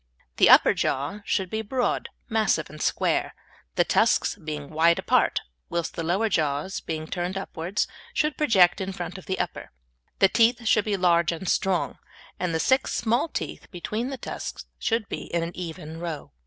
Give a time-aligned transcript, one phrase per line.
[0.37, 3.35] The upper jaw should be broad, massive, and square,
[3.75, 8.93] the tusks being wide apart, whilst the lower jaw, being turned upwards, should project in
[8.93, 9.69] front of the upper.
[10.17, 11.99] The teeth should be large and strong,
[12.39, 16.31] and the six small teeth between the tusks should be in an even row.